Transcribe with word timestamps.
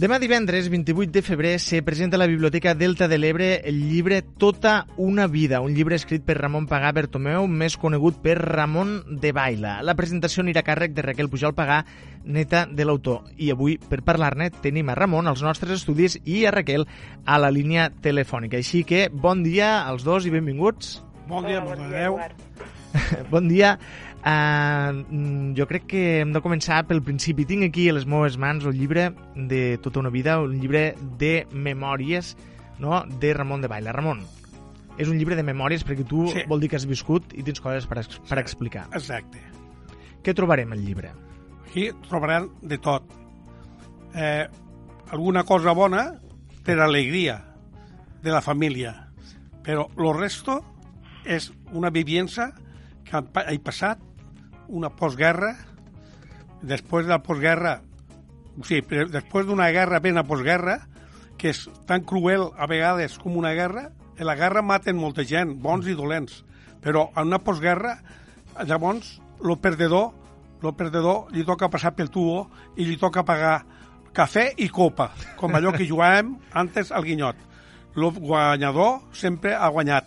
Demà 0.00 0.16
divendres, 0.16 0.70
28 0.72 1.12
de 1.12 1.20
febrer, 1.20 1.58
se 1.60 1.82
presenta 1.82 2.16
a 2.16 2.20
la 2.22 2.26
Biblioteca 2.26 2.72
Delta 2.74 3.06
de 3.06 3.18
l'Ebre 3.18 3.48
el 3.68 3.82
llibre 3.90 4.22
Tota 4.22 4.86
una 4.96 5.26
vida, 5.26 5.60
un 5.60 5.74
llibre 5.76 5.98
escrit 5.98 6.24
per 6.24 6.38
Ramon 6.38 6.64
Pagà 6.70 6.88
Bertomeu, 6.96 7.44
més 7.44 7.76
conegut 7.76 8.16
per 8.24 8.38
Ramon 8.40 8.94
de 9.20 9.34
Baila. 9.36 9.74
La 9.84 9.92
presentació 9.98 10.40
anirà 10.40 10.62
a 10.64 10.68
càrrec 10.70 10.94
de 10.96 11.04
Raquel 11.04 11.28
Pujol 11.28 11.52
Pagà, 11.52 11.82
neta 12.24 12.64
de 12.64 12.88
l'autor. 12.88 13.28
I 13.36 13.50
avui, 13.52 13.76
per 13.76 14.00
parlar-ne, 14.00 14.48
tenim 14.64 14.88
a 14.88 14.96
Ramon 14.96 15.28
als 15.28 15.44
nostres 15.44 15.82
estudis 15.82 16.16
i 16.24 16.46
a 16.48 16.54
Raquel 16.56 16.88
a 17.26 17.36
la 17.36 17.52
línia 17.52 17.90
telefònica. 17.92 18.56
Així 18.56 18.86
que, 18.88 19.10
bon 19.12 19.44
dia 19.44 19.82
als 19.82 20.08
dos 20.08 20.24
i 20.24 20.32
benvinguts. 20.32 21.02
Bon 21.28 21.44
dia, 21.44 21.60
Hola, 21.60 21.76
bon 21.76 21.84
bon 21.84 21.92
dia. 21.92 22.30
bon 23.36 23.52
dia. 23.52 23.78
Uh, 24.20 25.54
jo 25.56 25.64
crec 25.64 25.86
que 25.88 26.00
hem 26.20 26.34
de 26.34 26.42
començar 26.44 26.82
pel 26.88 27.00
principi. 27.02 27.46
Tinc 27.48 27.64
aquí 27.70 27.88
a 27.88 27.94
les 27.96 28.04
meves 28.04 28.36
mans 28.40 28.66
el 28.68 28.76
llibre 28.76 29.10
de 29.34 29.78
tota 29.80 30.02
una 30.02 30.10
vida, 30.12 30.38
un 30.44 30.58
llibre 30.60 30.94
de 31.18 31.46
memòries 31.52 32.34
no? 32.78 33.04
de 33.20 33.32
Ramon 33.34 33.62
de 33.64 33.70
Baila. 33.72 33.94
Ramon, 33.96 34.20
és 35.00 35.08
un 35.08 35.16
llibre 35.16 35.36
de 35.38 35.44
memòries 35.46 35.84
perquè 35.86 36.04
tu 36.04 36.26
Sí. 36.28 36.44
vol 36.48 36.60
dir 36.60 36.68
que 36.68 36.76
has 36.76 36.86
viscut 36.86 37.32
i 37.32 37.42
tens 37.42 37.60
coses 37.60 37.86
per, 37.88 38.04
per 38.28 38.38
explicar. 38.38 38.86
Exacte. 38.92 39.40
Què 40.22 40.34
trobarem 40.36 40.72
al 40.72 40.84
llibre? 40.84 41.14
Aquí 41.66 41.88
trobaran 42.08 42.50
de 42.60 42.76
tot. 42.78 43.04
Eh, 44.14 44.46
alguna 45.10 45.44
cosa 45.44 45.72
bona 45.72 46.20
per 46.64 46.78
alegria 46.80 47.38
de 48.22 48.30
la 48.30 48.42
família. 48.42 49.08
Però 49.64 49.88
lo 49.96 50.12
resto 50.12 50.60
és 51.24 51.52
una 51.72 51.88
viviença 51.90 52.50
que 53.04 53.16
ha 53.16 53.22
passat, 53.62 53.98
una 54.70 54.90
postguerra, 54.94 55.54
després 56.62 57.06
de 57.06 57.14
la 57.14 57.22
postguerra, 57.24 57.80
sí, 58.66 58.80
però 58.86 59.06
després 59.10 59.48
d'una 59.48 59.70
guerra 59.74 60.00
ben 60.00 60.20
a 60.20 60.26
postguerra, 60.26 60.78
que 61.40 61.52
és 61.54 61.64
tan 61.88 62.04
cruel 62.04 62.50
a 62.56 62.68
vegades 62.68 63.16
com 63.18 63.38
una 63.40 63.54
guerra, 63.56 63.88
en 64.20 64.26
la 64.28 64.36
guerra 64.36 64.62
maten 64.62 64.98
molta 65.00 65.24
gent, 65.24 65.56
bons 65.62 65.88
i 65.88 65.96
dolents, 65.96 66.42
però 66.84 67.08
en 67.16 67.30
una 67.30 67.40
postguerra, 67.40 67.96
llavors, 68.68 69.18
lo 69.40 69.56
perdedor, 69.56 70.10
lo 70.60 70.74
perdedor 70.76 71.30
li 71.32 71.44
toca 71.48 71.70
passar 71.72 71.94
pel 71.96 72.10
tubo 72.12 72.44
i 72.76 72.84
li 72.84 72.98
toca 73.00 73.24
pagar 73.24 73.62
cafè 74.12 74.50
i 74.60 74.68
copa, 74.68 75.10
com 75.40 75.54
allò 75.56 75.72
que 75.72 75.88
jugàvem 75.90 76.34
antes 76.52 76.92
al 76.92 77.06
guinyot. 77.08 77.48
Lo 77.96 78.12
guanyador 78.14 79.00
sempre 79.16 79.54
ha 79.54 79.68
guanyat. 79.72 80.06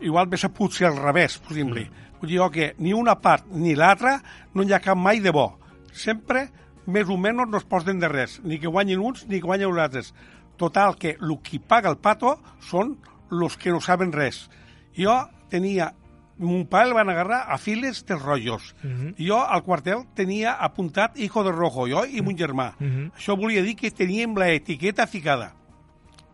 Igual 0.00 0.28
ve 0.30 0.38
sabut 0.38 0.72
ser 0.72 0.86
al 0.88 1.00
revés, 1.02 1.38
possible. 1.42 1.88
Mm. 1.88 2.07
Jo 2.22 2.50
que 2.50 2.74
ni 2.78 2.92
una 2.94 3.18
part 3.22 3.46
ni 3.50 3.74
l'altra 3.78 4.18
no 4.54 4.64
hi 4.64 4.72
ha 4.72 4.82
cap 4.82 4.98
mai 4.98 5.20
de 5.20 5.30
bo. 5.30 5.52
Sempre, 5.92 6.48
més 6.86 7.08
o 7.08 7.16
menys, 7.16 7.46
no 7.48 7.58
es 7.58 7.68
posen 7.68 8.00
de 8.00 8.08
res. 8.08 8.40
Ni 8.42 8.58
que 8.58 8.70
guanyin 8.70 8.98
uns 8.98 9.26
ni 9.28 9.38
que 9.38 9.46
guanyin 9.46 9.70
els 9.70 9.84
altres. 9.84 10.12
Total, 10.58 10.96
que 10.98 11.16
el 11.20 11.36
qui 11.44 11.60
paga 11.60 11.90
el 11.90 12.00
pato 12.02 12.38
són 12.64 12.96
los 13.30 13.56
que 13.56 13.70
no 13.70 13.80
saben 13.80 14.12
res. 14.12 14.48
Jo 14.96 15.24
tenia... 15.50 15.94
Mon 16.38 16.68
pare 16.70 16.86
el 16.86 16.92
van 16.94 17.08
agarrar 17.10 17.40
a 17.50 17.56
files 17.58 18.04
dels 18.06 18.22
rotllos. 18.22 18.74
Uh 18.84 18.90
-huh. 18.90 19.14
Jo 19.18 19.40
al 19.42 19.64
quartel 19.64 20.04
tenia 20.14 20.52
apuntat 20.52 21.18
hijo 21.18 21.42
de 21.42 21.50
rojo, 21.50 21.88
jo 21.90 22.04
i 22.06 22.22
mon 22.22 22.36
germà. 22.36 22.74
Uh 22.78 22.86
-huh. 22.86 23.10
Això 23.18 23.36
volia 23.36 23.62
dir 23.62 23.74
que 23.74 23.90
teníem 23.90 24.36
la 24.36 24.48
etiqueta 24.50 25.06
ficada. 25.06 25.54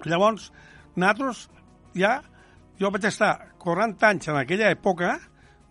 Llavors, 0.05 0.53
nosaltres 0.95 1.49
ja... 1.95 2.23
Jo 2.79 2.91
vaig 2.91 3.05
estar 3.05 3.55
40 3.59 4.09
anys 4.09 4.29
en 4.29 4.37
aquella 4.37 4.71
època, 4.71 5.21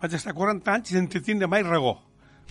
vaig 0.03 0.17
estar 0.17 0.33
40 0.35 0.67
anys 0.73 0.91
sense 0.91 1.21
tindre 1.23 1.47
mai 1.47 1.63
regó. 1.63 1.95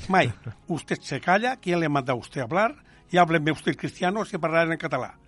Mai. 0.09 0.33
Usted 0.69 1.01
se 1.03 1.21
calla, 1.21 1.57
¿quién 1.57 1.81
le 1.81 1.89
manda 1.89 2.15
a 2.15 2.17
usted 2.17 2.41
a 2.41 2.45
hablar? 2.45 2.77
Y 3.11 3.19
hábleme 3.19 3.53
usted 3.53 3.77
cristiano, 3.77 4.25
se 4.25 4.39
parlarà 4.39 4.73
en 4.73 4.79
català. 4.81 5.19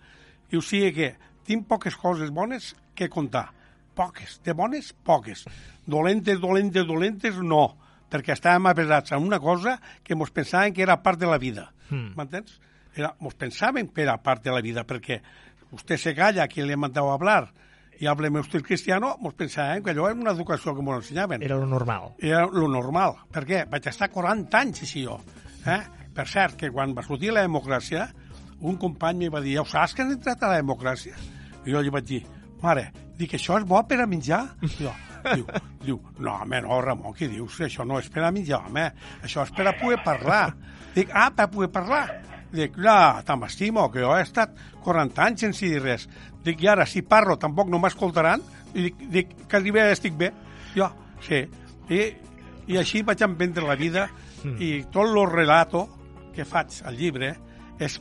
I 0.49 0.57
o 0.57 0.63
sigui 0.65 0.89
que 0.97 1.09
tinc 1.45 1.67
poques 1.69 1.97
coses 2.01 2.31
bones 2.33 2.71
que 2.97 3.11
contar. 3.13 3.51
Poques. 3.95 4.41
De 4.43 4.55
bones, 4.57 4.95
poques. 5.05 5.45
Dolentes, 5.85 6.41
dolentes, 6.41 6.87
dolentes, 6.87 7.37
no. 7.45 7.77
Perquè 8.09 8.33
estàvem 8.33 8.71
avesats 8.71 9.13
en 9.13 9.27
una 9.27 9.37
cosa 9.39 9.77
que 10.03 10.17
mos 10.17 10.33
pensàvem 10.33 10.73
que 10.73 10.85
era 10.87 11.03
part 11.03 11.21
de 11.21 11.29
la 11.29 11.37
vida. 11.37 11.67
M'entens? 11.91 12.57
Era, 12.97 13.13
mos 13.21 13.37
pensàvem 13.37 13.93
que 13.93 14.01
era 14.07 14.17
part 14.23 14.41
de 14.41 14.55
la 14.55 14.65
vida, 14.65 14.87
perquè 14.89 15.21
usted 15.77 16.01
se 16.01 16.15
calla, 16.17 16.49
¿quién 16.49 16.71
le 16.71 16.81
manda 16.81 17.05
a 17.05 17.13
hablar? 17.13 17.53
Y 18.01 18.07
hábleme 18.07 18.41
usted 18.41 18.63
cristiano, 18.63 19.17
mos 19.21 19.35
pensàvem 19.39 19.83
que 19.85 19.93
allò 19.93 20.09
era 20.11 20.19
una 20.19 20.33
educació 20.35 20.75
que 20.75 20.83
mos 20.83 20.97
ensenyaven 21.03 21.43
Era 21.43 21.57
lo 21.57 21.67
normal. 21.67 22.15
era 22.19 22.47
lo 22.47 22.67
normal. 22.69 23.15
Per 23.33 23.45
què? 23.47 23.65
Vaig 23.71 23.87
estar 23.87 24.11
40 24.11 24.59
anys 24.59 24.83
així 24.83 25.05
jo. 25.07 25.21
Eh? 25.67 25.81
Per 26.15 26.27
cert, 26.29 26.57
que 26.59 26.71
quan 26.71 26.95
va 26.95 27.03
sortir 27.07 27.31
la 27.33 27.43
democràcia, 27.47 28.09
un 28.61 28.77
company 28.77 29.25
em 29.27 29.33
va 29.35 29.41
dir, 29.41 29.55
ja 29.57 29.63
ho 29.63 29.67
saps 29.69 29.95
que 29.95 30.03
han 30.03 30.13
entrat 30.13 30.43
a 30.43 30.49
la 30.55 30.61
democràcia? 30.63 31.15
I 31.65 31.73
jo 31.73 31.81
li 31.81 31.91
vaig 31.91 32.05
dir, 32.05 32.23
mare, 32.63 32.91
dic, 33.19 33.35
això 33.39 33.59
és 33.59 33.65
bo 33.67 33.81
per 33.89 34.01
a 34.03 34.07
menjar? 34.07 34.43
I 34.63 34.69
jo, 34.83 34.93
diu, 35.25 35.47
diu, 35.85 35.99
no, 36.19 36.35
home, 36.43 36.61
no, 36.67 36.81
Ramon, 36.85 37.15
què 37.17 37.29
dius? 37.31 37.61
Això 37.65 37.87
no 37.87 37.99
és 37.99 38.11
per 38.13 38.23
a 38.27 38.31
menjar, 38.35 38.61
home, 38.67 38.91
això 39.23 39.43
és 39.47 39.51
per 39.57 39.67
a 39.71 39.73
poder 39.81 39.99
parlar. 40.05 40.55
Dic, 40.95 41.11
ah, 41.15 41.31
per 41.35 41.47
a 41.49 41.51
poder 41.51 41.71
parlar? 41.73 42.05
Dic, 42.55 42.77
no, 42.79 42.97
te 43.27 43.35
m'estimo, 43.37 43.89
que 43.91 44.05
jo 44.05 44.13
he 44.15 44.23
estat 44.23 44.55
40 44.85 45.25
anys 45.25 45.43
sense 45.47 45.67
dir 45.67 45.81
res. 45.83 46.07
Dic, 46.45 46.63
i 46.63 46.69
ara, 46.71 46.87
si 46.87 47.03
parlo, 47.03 47.35
tampoc 47.41 47.71
no 47.73 47.81
m'escoltaran? 47.83 48.43
I 48.75 48.87
dic, 48.87 49.01
dic, 49.11 49.33
quasi 49.51 49.75
bé 49.75 49.89
estic 49.91 50.15
bé. 50.21 50.31
Jo, 50.77 50.91
sí. 51.25 51.43
I, 51.91 52.01
i 52.71 52.79
així 52.81 53.03
vaig 53.07 53.25
emprendre 53.27 53.67
la 53.67 53.77
vida 53.81 54.07
mm. 54.45 54.55
i 54.63 54.71
tot 54.95 55.11
el 55.11 55.27
relato 55.33 55.87
que 56.35 56.47
faig 56.47 56.81
al 56.87 56.97
llibre 56.99 57.33
és 57.83 57.99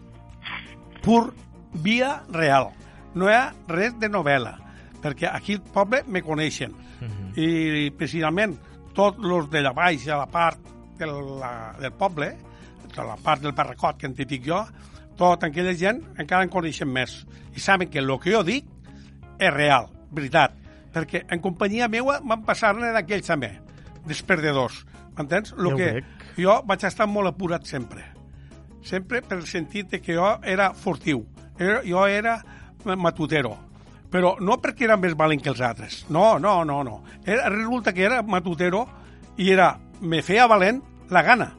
pur 1.03 1.33
via 1.83 2.19
real. 2.33 2.69
No 3.17 3.29
hi 3.29 3.35
ha 3.35 3.47
res 3.69 3.97
de 4.01 4.09
novel·la, 4.09 4.53
perquè 5.01 5.29
aquí 5.29 5.57
al 5.57 5.65
poble 5.73 6.03
me 6.07 6.21
coneixen. 6.21 6.71
Mm 6.73 7.09
-hmm. 7.09 7.37
I 7.41 7.91
precisament 7.97 8.57
tots 8.93 9.17
els 9.17 9.49
de 9.49 9.61
la 9.61 9.73
baix 9.73 10.07
a 10.07 10.17
la 10.17 10.27
part 10.27 10.59
de 10.97 11.05
la, 11.05 11.75
del 11.79 11.93
poble, 11.93 12.35
de 12.95 13.03
la 13.07 13.17
part 13.17 13.41
del 13.41 13.55
barracot 13.57 13.97
que 13.99 14.07
en 14.07 14.13
dic 14.15 14.45
jo, 14.45 14.63
tota 15.17 15.47
aquella 15.47 15.73
gent 15.77 16.01
encara 16.17 16.43
en 16.43 16.49
coneixen 16.53 16.89
més. 16.89 17.25
I 17.55 17.59
saben 17.59 17.89
que 17.89 17.99
el 17.99 18.09
que 18.19 18.31
jo 18.33 18.43
dic 18.43 18.65
és 19.39 19.53
real, 19.53 19.89
veritat. 20.11 20.53
Perquè 20.93 21.23
en 21.33 21.41
companyia 21.41 21.87
meua 21.89 22.19
van 22.21 22.43
passar-ne 22.45 22.91
d'aquells 22.93 23.27
també, 23.27 23.51
dels 24.05 24.21
perdedors. 24.23 24.83
M'entens? 25.17 25.53
Ja 25.53 25.61
Lo 25.61 25.73
ho 25.73 25.77
que 25.77 25.91
veig. 25.99 26.05
jo 26.37 26.61
vaig 26.65 26.83
estar 26.85 27.07
molt 27.07 27.27
apurat 27.29 27.65
sempre. 27.65 28.03
Sempre 28.83 29.21
per 29.21 29.37
el 29.37 29.47
sentit 29.47 29.89
de 29.89 30.01
que 30.01 30.15
jo 30.17 30.39
era 30.43 30.73
furtiu. 30.73 31.25
Era, 31.57 31.81
jo 31.85 32.05
era 32.07 32.39
matutero. 32.83 33.55
Però 34.11 34.35
no 34.39 34.59
perquè 34.61 34.85
era 34.85 34.97
més 34.97 35.15
valent 35.17 35.41
que 35.41 35.49
els 35.49 35.61
altres. 35.61 36.05
No, 36.09 36.37
no, 36.39 36.63
no, 36.65 36.83
no. 36.83 37.03
Era, 37.25 37.49
resulta 37.49 37.93
que 37.93 38.03
era 38.05 38.21
matutero 38.21 38.85
i 39.37 39.49
era, 39.51 39.79
me 40.01 40.21
feia 40.21 40.45
valent 40.47 40.81
la 41.09 41.23
gana. 41.23 41.53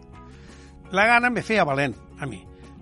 La 0.94 1.06
gana 1.10 1.30
me 1.30 1.42
feia 1.42 1.64
valent, 1.66 1.94
a 2.22 2.26
mi. 2.30 2.38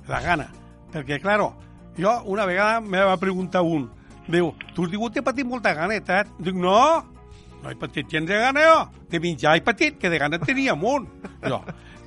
La 0.09 0.21
gana. 0.21 0.51
Perquè, 0.93 1.17
claro, 1.23 1.55
jo 1.97 2.13
una 2.29 2.45
vegada 2.45 2.81
me 2.85 3.01
va 3.01 3.17
preguntar 3.17 3.63
un, 3.65 3.87
diu, 4.29 4.51
tu 4.77 4.85
has 4.85 4.93
digut 4.93 5.15
que 5.15 5.23
he 5.23 5.25
patit 5.25 5.49
molta 5.49 5.73
ganeta, 5.75 6.21
eh? 6.21 6.43
Dic, 6.45 6.59
no, 6.59 6.77
no 7.63 7.71
he 7.71 7.79
patit 7.81 8.11
gens 8.13 8.29
de 8.29 8.37
gana 8.43 8.67
jo. 8.67 8.77
De 9.09 9.21
menjar 9.21 9.57
he 9.57 9.65
patit, 9.65 9.97
que 9.99 10.11
de 10.13 10.21
gana 10.21 10.41
tenia 10.43 10.75
un. 10.75 11.09
Jo, 11.43 11.63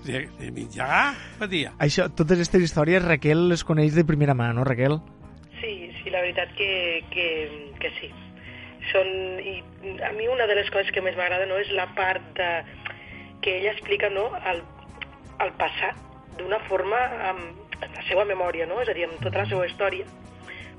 de, 0.06 0.28
de 0.40 0.52
menjar 0.54 1.16
patia. 1.40 1.74
Això, 1.82 2.06
totes 2.14 2.38
aquestes 2.38 2.68
històries, 2.68 3.04
Raquel 3.06 3.48
les 3.50 3.66
coneix 3.66 3.98
de 3.98 4.06
primera 4.06 4.38
mà, 4.38 4.52
no, 4.54 4.64
Raquel? 4.68 5.00
Sí, 5.58 5.74
sí, 6.04 6.14
la 6.14 6.22
veritat 6.22 6.54
que, 6.60 6.70
que, 7.10 7.28
que 7.82 7.94
sí. 7.98 8.12
Són, 8.92 9.10
i 9.42 9.58
a 10.06 10.14
mi 10.14 10.30
una 10.30 10.46
de 10.46 10.60
les 10.62 10.70
coses 10.70 10.94
que 10.94 11.02
més 11.02 11.18
m'agrada 11.18 11.50
no 11.50 11.58
és 11.58 11.74
la 11.74 11.88
part 11.98 12.36
de, 12.38 12.52
que 13.42 13.60
ella 13.60 13.74
explica 13.74 14.12
no, 14.14 14.30
el, 14.52 14.62
el 15.44 15.52
passat 15.60 15.96
d'una 16.38 16.60
forma 16.70 17.00
amb, 17.32 17.66
la 17.82 18.04
seva 18.08 18.26
memòria, 18.26 18.66
no? 18.66 18.82
és 18.82 18.90
a 18.90 18.94
dir, 18.94 19.06
amb 19.08 19.22
tota 19.24 19.44
la 19.44 19.50
seva 19.50 19.66
història. 19.68 20.06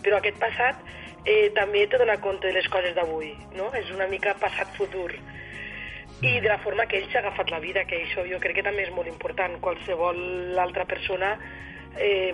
Però 0.05 0.19
aquest 0.19 0.39
passat 0.41 0.81
eh, 1.25 1.51
també 1.57 1.87
te 1.87 1.99
dona 1.99 2.19
compte 2.23 2.47
de 2.49 2.55
les 2.57 2.69
coses 2.73 2.95
d'avui, 2.95 3.33
no? 3.57 3.71
És 3.75 3.91
una 3.91 4.07
mica 4.07 4.37
passat-futur. 4.41 5.13
i 6.23 6.41
de 6.41 6.49
la 6.49 6.57
forma 6.65 6.87
que 6.89 6.97
ell 6.97 7.11
s'ha 7.13 7.19
agafat 7.19 7.51
la 7.53 7.59
vida, 7.61 7.85
que 7.85 7.99
això 8.07 8.23
jo 8.25 8.39
crec 8.41 8.55
que 8.57 8.63
també 8.65 8.87
és 8.87 8.93
molt 8.95 9.09
important. 9.09 9.59
Qualsevol 9.61 10.57
altra 10.59 10.87
persona 10.89 11.35
eh, 11.99 12.33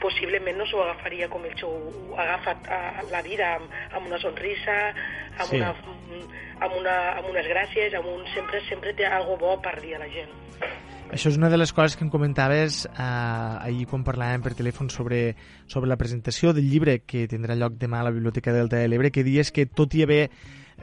possiblement 0.00 0.56
no 0.56 0.66
s'ho 0.66 0.82
agafaria 0.84 1.26
com 1.28 1.44
ell 1.44 1.56
s'ho 1.58 1.72
ha 2.14 2.22
agafat 2.22 2.68
a, 2.70 2.78
a 3.00 3.02
la 3.10 3.22
vida, 3.26 3.56
amb, 3.56 3.72
amb 3.98 4.06
una 4.06 4.20
sonrisa, 4.22 4.76
amb, 5.38 5.48
Sí. 5.50 5.56
una, 5.56 5.74
amb, 6.60 6.76
una, 6.78 6.96
amb 7.16 7.28
unes 7.32 7.46
gràcies, 7.50 7.94
amb 7.98 8.06
un, 8.06 8.22
sempre, 8.34 8.62
sempre 8.68 8.94
té 8.94 9.06
algo 9.06 9.36
bo 9.36 9.56
per 9.60 9.80
dir 9.80 9.96
a 9.96 10.04
la 10.04 10.08
gent. 10.08 10.30
Això 11.06 11.30
és 11.30 11.36
una 11.38 11.48
de 11.48 11.56
les 11.56 11.70
coses 11.72 11.94
que 11.96 12.02
em 12.04 12.10
comentaves 12.10 12.84
eh, 12.88 12.92
ahir 12.98 13.86
quan 13.86 14.02
parlàvem 14.04 14.42
per 14.42 14.56
telèfon 14.58 14.90
sobre, 14.90 15.36
sobre 15.70 15.88
la 15.88 15.96
presentació 15.96 16.52
del 16.52 16.66
llibre 16.66 16.98
que 17.06 17.28
tindrà 17.30 17.54
lloc 17.54 17.78
demà 17.78 18.00
a 18.02 18.08
la 18.08 18.12
Biblioteca 18.14 18.52
Delta 18.52 18.80
de 18.82 18.88
l'Ebre, 18.90 19.12
que 19.14 19.24
dies 19.24 19.52
que 19.54 19.68
tot 19.70 19.94
i 19.94 20.02
haver 20.02 20.24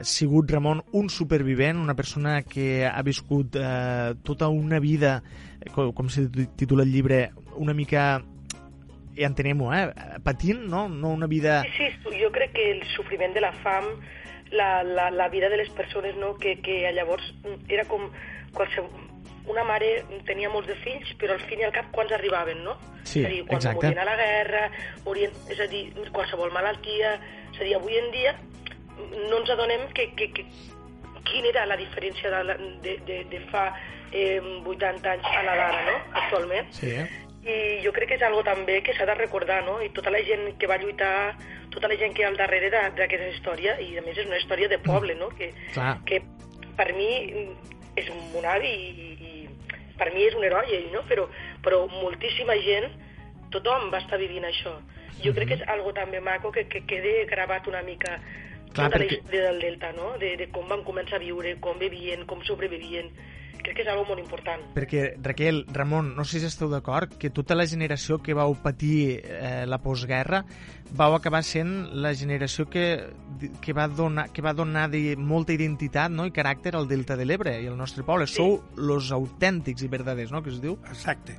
sigut 0.02 0.50
Ramon 0.50 0.82
un 0.94 1.10
supervivent, 1.10 1.78
una 1.78 1.96
persona 1.96 2.42
que 2.42 2.86
ha 2.88 3.02
viscut 3.04 3.60
eh, 3.60 4.16
tota 4.24 4.48
una 4.48 4.80
vida, 4.80 5.22
eh, 5.60 5.70
com, 5.76 5.92
com 5.94 6.10
se 6.10 6.30
titula 6.56 6.88
el 6.88 6.94
llibre, 6.96 7.28
una 7.60 7.76
mica 7.76 8.24
ja 9.14 9.30
entenem-ho, 9.30 9.70
eh? 9.76 9.88
patint, 10.24 10.64
no? 10.70 10.88
no 10.90 11.14
una 11.14 11.28
vida... 11.28 11.62
Sí, 11.76 11.92
sí, 12.02 12.18
jo 12.24 12.32
crec 12.34 12.56
que 12.56 12.72
el 12.72 12.84
sofriment 12.96 13.36
de 13.36 13.44
la 13.44 13.52
fam, 13.62 13.92
la, 14.52 14.84
la, 14.84 15.12
la 15.12 15.28
vida 15.30 15.50
de 15.50 15.60
les 15.62 15.70
persones, 15.70 16.16
no? 16.18 16.36
que, 16.40 16.58
que 16.64 16.82
llavors 16.96 17.28
era 17.68 17.86
com 17.86 18.08
qualsevol, 18.54 19.13
una 19.48 19.64
mare 19.68 20.04
tenia 20.26 20.50
molts 20.50 20.68
de 20.72 20.76
fills, 20.84 21.10
però 21.20 21.34
al 21.36 21.42
fin 21.50 21.60
i 21.60 21.66
al 21.68 21.74
cap 21.76 21.90
quants 21.92 22.12
arribaven, 22.16 22.64
no? 22.64 22.78
Sí, 23.04 23.20
és 23.20 23.26
a 23.26 23.30
dir, 23.30 23.42
quan 23.46 23.58
exacte. 23.60 23.76
morien 23.82 24.00
a 24.00 24.06
la 24.08 24.16
guerra, 24.16 24.62
morien, 25.06 25.32
és 25.52 25.60
a 25.60 25.68
dir, 25.68 25.84
qualsevol 26.16 26.52
malaltia, 26.56 27.18
és 27.54 27.60
a 27.60 27.64
dir, 27.64 27.76
avui 27.76 27.98
en 28.00 28.12
dia 28.12 28.36
no 29.30 29.40
ens 29.42 29.50
adonem 29.50 29.88
que, 29.94 30.12
que, 30.16 30.30
que 30.32 30.46
quina 31.26 31.50
era 31.50 31.66
la 31.66 31.76
diferència 31.76 32.30
de, 32.30 32.44
la- 32.46 32.58
de, 32.86 32.98
de, 33.08 33.24
de 33.32 33.40
fa 33.52 33.66
eh, 34.12 34.40
80 34.40 35.12
anys 35.12 35.26
a 35.34 35.44
la 35.44 35.56
d'ara, 35.60 35.82
no?, 35.90 35.98
actualment. 36.22 36.72
Sí, 36.72 36.92
eh? 36.94 37.10
I 37.44 37.82
jo 37.84 37.92
crec 37.92 38.08
que 38.14 38.16
és 38.16 38.22
algo 38.24 38.40
també 38.48 38.78
que 38.86 38.94
s'ha 38.96 39.04
de 39.10 39.16
recordar, 39.20 39.66
no? 39.66 39.82
I 39.84 39.90
tota 39.92 40.14
la 40.14 40.22
gent 40.24 40.54
que 40.62 40.68
va 40.70 40.78
lluitar, 40.80 41.34
tota 41.74 41.90
la 41.92 41.98
gent 42.00 42.14
que 42.16 42.22
hi 42.24 42.26
ha 42.26 42.30
al 42.32 42.38
darrere 42.40 42.70
d'aquesta 42.72 43.28
història, 43.34 43.76
i 43.84 43.98
a 44.00 44.04
més 44.06 44.16
és 44.18 44.30
una 44.30 44.38
història 44.40 44.70
de 44.72 44.78
poble, 44.80 45.16
no? 45.20 45.28
Que, 45.36 45.50
Clar. 45.74 45.98
que 46.08 46.22
per 46.78 46.94
mi 46.96 47.10
és 48.00 48.08
un 48.10 48.46
avi 48.48 48.72
i 48.72 49.13
per 49.98 50.12
mi 50.14 50.26
és 50.28 50.36
un 50.38 50.46
heroi, 50.48 50.74
ell, 50.78 50.90
no? 50.94 51.04
Però, 51.10 51.28
però 51.66 51.84
moltíssima 51.92 52.56
gent, 52.66 52.90
tothom 53.54 53.90
va 53.94 54.02
estar 54.04 54.20
vivint 54.22 54.46
això. 54.50 54.74
Jo 55.24 55.34
crec 55.36 55.52
que 55.52 55.60
és 55.60 55.68
algo 55.70 55.94
també 55.94 56.20
maco 56.24 56.52
que, 56.52 56.66
que 56.68 56.84
quede 56.90 57.26
gravat 57.30 57.68
una 57.70 57.84
mica 57.86 58.18
Clar, 58.74 58.90
tota 58.90 58.98
perquè- 58.98 59.12
la 59.12 59.22
història 59.22 59.46
del 59.52 59.62
Delta, 59.62 59.94
no? 59.94 60.18
De, 60.20 60.36
de 60.38 60.50
com 60.52 60.68
van 60.68 60.84
començar 60.84 61.20
a 61.22 61.24
viure, 61.24 61.56
com 61.62 61.80
vivien, 61.80 62.26
com 62.26 62.42
sobrevivien. 62.44 63.12
Crec 63.64 63.78
que 63.78 63.84
és 63.86 63.88
algo 63.88 64.04
molt 64.10 64.20
important. 64.20 64.60
Perquè, 64.76 65.14
Raquel, 65.24 65.62
Ramon, 65.72 66.10
no 66.18 66.26
sé 66.28 66.42
si 66.42 66.50
esteu 66.50 66.68
d'acord, 66.68 67.14
que 67.16 67.30
tota 67.32 67.56
la 67.56 67.64
generació 67.66 68.18
que 68.20 68.34
vau 68.36 68.58
patir 68.60 69.22
eh, 69.24 69.64
la 69.66 69.78
postguerra 69.80 70.42
vau 70.92 71.16
acabar 71.16 71.40
sent 71.48 71.72
la 72.04 72.12
generació 72.14 72.66
que, 72.70 72.84
que 73.64 73.72
va 73.74 73.88
donar, 73.88 74.28
que 74.36 74.44
va 74.44 74.52
donar 74.54 74.90
de 74.92 75.16
molta 75.16 75.56
identitat 75.56 76.12
no? 76.12 76.26
i 76.28 76.34
caràcter 76.36 76.76
al 76.76 76.90
Delta 76.92 77.16
de 77.16 77.24
l'Ebre 77.26 77.56
i 77.64 77.70
al 77.72 77.78
nostre 77.80 78.04
poble. 78.04 78.28
Sí. 78.28 78.36
Sou 78.42 78.60
los 78.76 79.14
autèntics 79.16 79.82
i 79.82 79.88
verdaders, 79.88 80.36
no?, 80.36 80.44
que 80.44 80.52
es 80.52 80.60
diu. 80.60 80.76
Exacte. 80.92 81.38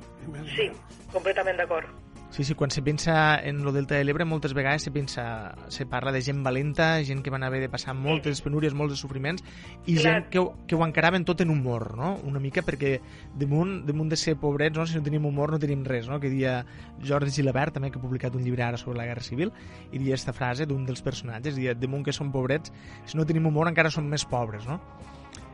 Sí, 0.55 0.71
completament 1.13 1.61
d'acord. 1.61 1.93
Sí, 2.31 2.43
sí, 2.43 2.53
quan 2.53 2.69
se 2.69 2.81
pensa 2.81 3.39
en 3.39 3.63
lo 3.63 3.71
Delta 3.71 3.95
de 3.95 4.03
l'Ebre 4.03 4.25
moltes 4.25 4.51
vegades 4.53 4.83
se 4.83 4.91
pensa, 4.91 5.55
se 5.69 5.85
parla 5.85 6.11
de 6.11 6.19
gent 6.21 6.41
valenta, 6.43 7.01
gent 7.05 7.21
que 7.23 7.29
van 7.31 7.43
haver 7.47 7.61
de 7.61 7.69
passar 7.69 7.93
moltes 7.95 8.41
penúries, 8.43 8.73
molts 8.75 8.99
sofriments, 8.99 9.41
i 9.85 9.95
Clar. 9.95 10.01
gent 10.03 10.25
que, 10.33 10.39
ho- 10.39 10.51
que 10.67 10.75
ho 10.75 10.83
encaraven 10.83 11.23
tot 11.23 11.39
en 11.45 11.49
humor, 11.53 11.95
no? 11.95 12.15
Una 12.27 12.41
mica 12.43 12.59
perquè 12.65 12.97
damunt, 13.39 13.85
damunt 13.87 14.09
de 14.11 14.17
ser 14.19 14.35
pobrets, 14.35 14.75
no? 14.75 14.85
si 14.85 14.97
no 14.97 15.03
tenim 15.05 15.23
humor 15.29 15.53
no 15.55 15.59
tenim 15.59 15.85
res, 15.85 16.09
no? 16.11 16.19
Que 16.19 16.27
dia 16.33 16.65
Jordi 17.01 17.31
Gilabert, 17.31 17.73
també 17.77 17.89
que 17.89 17.99
ha 17.99 18.03
publicat 18.03 18.35
un 18.35 18.43
llibre 18.43 18.63
ara 18.67 18.75
sobre 18.81 18.97
la 18.97 19.05
Guerra 19.05 19.23
Civil, 19.23 19.53
i 19.93 19.97
dia 20.01 20.15
aquesta 20.17 20.33
frase 20.33 20.65
d'un 20.67 20.83
dels 20.85 21.01
personatges, 21.05 21.55
dia, 21.55 21.73
damunt 21.73 22.03
que 22.03 22.11
som 22.11 22.33
pobrets, 22.35 22.73
si 23.05 23.15
no 23.15 23.23
tenim 23.25 23.45
humor 23.47 23.69
encara 23.71 23.89
som 23.93 24.03
més 24.11 24.25
pobres, 24.27 24.67
no? 24.67 24.81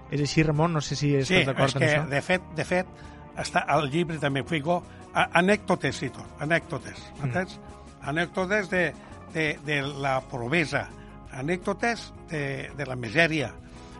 És 0.09 0.19
així, 0.25 0.41
Ramon? 0.43 0.73
No 0.73 0.81
sé 0.81 0.95
si 0.95 1.13
estàs 1.13 1.27
Sí, 1.29 1.35
és 1.43 1.45
d'acord 1.45 1.75
amb 1.77 1.85
que, 1.85 1.91
això. 1.93 2.07
de 2.09 2.21
fet, 2.25 2.41
de 2.57 2.65
fet, 2.65 2.87
està, 3.37 3.63
al 3.67 3.89
llibre 3.89 4.17
també 4.19 4.43
fico 4.43 4.81
a- 5.13 5.29
anècdotes 5.39 6.01
i 6.03 6.09
tot, 6.09 6.27
anècdotes, 6.39 6.99
Mm. 7.19 7.25
entens? 7.25 7.59
Anècdotes 8.01 8.69
de, 8.69 8.93
de, 9.33 9.59
de 9.65 9.81
la 9.81 10.19
pobresa, 10.21 10.87
anècdotes 11.31 12.11
de, 12.29 12.71
de 12.77 12.85
la 12.85 12.95
misèria. 12.95 13.51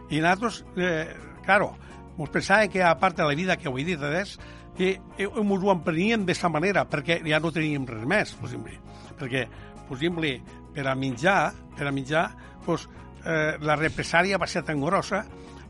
I 0.10 0.20
nosaltres, 0.20 0.64
eh, 0.76 1.08
claro, 1.46 1.76
mos 2.18 2.30
pensàvem 2.34 2.70
que 2.74 2.84
a 2.84 2.96
part 3.00 3.16
de 3.18 3.24
la 3.24 3.36
vida 3.36 3.56
que 3.58 3.70
he 3.70 3.84
dit 3.86 4.02
és 4.04 4.38
que 4.78 5.00
eh, 5.18 5.28
mos 5.44 5.64
ho 5.64 5.72
empreníem 5.72 6.26
d'aquesta 6.26 6.50
manera, 6.50 6.86
perquè 6.90 7.22
ja 7.28 7.40
no 7.40 7.52
teníem 7.52 7.86
res 7.88 8.06
més, 8.08 8.34
exemple. 8.44 8.78
Perquè, 9.20 9.46
per 9.88 9.96
exemple, 9.98 10.42
per 10.74 10.88
a 10.88 10.96
menjar, 10.96 11.54
per 11.78 11.88
a 11.88 11.92
menjar, 11.92 12.26
doncs, 12.66 12.88
eh, 13.26 13.58
la 13.62 13.76
represària 13.76 14.38
va 14.42 14.48
ser 14.48 14.64
tan 14.64 14.82
grossa 14.82 15.24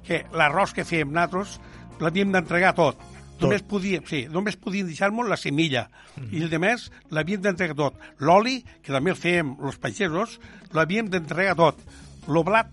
que 0.05 0.23
l'arròs 0.33 0.73
que 0.73 0.85
fèiem 0.85 1.11
nosaltres 1.11 1.59
l'havíem 2.01 2.31
d'entregar 2.33 2.73
tot. 2.73 2.97
Tot. 3.41 3.47
Només 3.49 3.63
podíem, 3.65 4.03
sí, 4.05 4.19
només 4.29 4.55
podien 4.61 4.85
deixar-nos 4.87 5.27
la 5.31 5.37
semilla 5.39 5.87
i 6.29 6.43
el 6.43 6.51
de 6.51 6.59
més 6.61 6.89
l'havíem 7.09 7.41
d'entregar 7.41 7.75
tot. 7.79 7.97
L'oli, 8.21 8.59
que 8.85 8.93
també 8.93 9.11
el 9.15 9.17
fèiem 9.17 9.55
els 9.65 9.79
pagesos, 9.81 10.37
l'havíem 10.77 11.09
d'entregar 11.09 11.55
tot. 11.57 11.81
El 12.29 12.43
blat, 12.45 12.69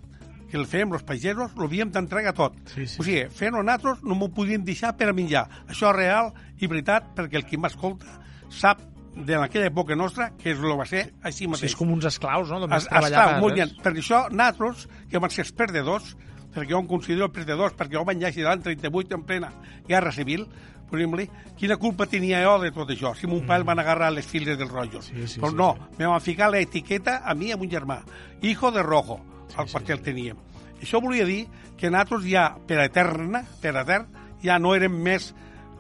que 0.51 0.57
el 0.61 0.67
fèiem 0.69 0.93
els 0.97 1.03
pagesos, 1.09 1.57
l'havíem 1.57 1.91
d'entregar 1.95 2.35
tot. 2.37 2.55
Sí, 2.75 2.85
sí. 2.87 3.01
O 3.01 3.07
sigui, 3.07 3.25
fent-ho 3.33 3.63
nosaltres 3.65 4.05
no 4.05 4.15
m'ho 4.21 4.29
podíem 4.37 4.63
deixar 4.65 4.93
per 4.97 5.09
a 5.09 5.17
menjar. 5.17 5.47
Això 5.69 5.91
és 5.91 5.97
real 5.97 6.31
i 6.61 6.69
veritat 6.69 7.11
perquè 7.17 7.41
el 7.41 7.49
qui 7.49 7.57
m'escolta 7.61 8.21
sap 8.53 8.85
de 9.19 9.35
aquella 9.35 9.67
època 9.73 9.97
nostra 9.99 10.31
que 10.39 10.53
es 10.53 10.61
lo 10.63 10.77
va 10.79 10.85
ser 10.87 11.09
així 11.27 11.45
Sí, 11.45 11.49
mateix. 11.51 11.73
és 11.73 11.77
com 11.77 11.91
uns 11.91 12.05
esclaus, 12.07 12.53
no? 12.53 12.61
Es, 12.77 12.87
per 12.87 13.41
molt 13.41 13.57
bé. 13.57 13.67
Per 13.83 13.93
això, 13.97 14.29
nosaltres, 14.31 14.85
que 15.11 15.19
vam 15.19 15.31
ser 15.33 15.43
els 15.45 15.53
perdedors, 15.53 16.13
perquè 16.59 16.73
jo 16.75 16.81
em 16.83 16.89
considero 16.91 17.31
perdedors, 17.33 17.77
perquè 17.79 17.95
jo 17.97 18.05
vaig 18.09 18.19
néixer 18.21 18.45
l'any 18.45 18.63
38 18.67 19.15
en 19.17 19.23
plena 19.29 19.53
guerra 19.89 20.13
civil, 20.13 20.45
per 20.89 20.99
exemple, 20.99 21.27
quina 21.59 21.77
culpa 21.77 22.07
tenia 22.09 22.41
jo 22.43 22.55
de 22.63 22.71
tot 22.73 22.89
això, 22.91 23.15
si 23.15 23.29
mon 23.29 23.43
pare 23.47 23.61
el 23.61 23.67
van 23.69 23.79
agarrar 23.79 24.11
les 24.13 24.27
files 24.27 24.57
del 24.59 24.69
rotllo. 24.71 24.99
Mm. 25.01 25.03
Sí, 25.05 25.27
sí, 25.35 25.41
Però 25.41 25.51
sí, 25.53 25.57
no, 25.57 25.71
sí. 25.77 25.97
me 25.99 26.07
van 26.09 26.21
ficar 26.25 26.51
l'etiqueta 26.51 27.19
a 27.25 27.35
mi 27.37 27.51
i 27.51 27.53
a 27.53 27.59
mon 27.61 27.69
germà, 27.71 27.99
hijo 28.43 28.71
de 28.73 28.83
rojo, 28.83 29.19
al 29.57 29.67
sí, 29.69 29.73
quartel 29.75 30.01
teníem. 30.03 30.37
Això 30.81 31.01
volia 31.03 31.27
dir 31.29 31.43
que 31.77 31.91
nosaltres 31.91 32.25
ja, 32.31 32.47
per 32.67 32.79
eterna, 32.87 33.43
per 33.61 33.75
etern, 33.77 34.07
ja 34.43 34.57
no 34.59 34.73
érem 34.79 34.95
més 35.03 35.33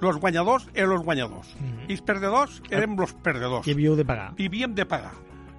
los 0.02 0.16
guanyadors, 0.20 0.68
eren 0.74 0.90
los 0.92 1.02
guanyadors. 1.06 1.56
I 1.88 1.94
els 1.96 2.02
perdedors 2.06 2.60
érem 2.70 2.94
los 2.98 3.12
perdedors 3.14 3.64
Que 3.64 3.72
havíeu 3.74 3.96
de 3.96 4.04
pagar. 4.04 4.32
i 4.36 4.46
havíem 4.46 4.74
de 4.76 4.84
pagar. 4.86 5.14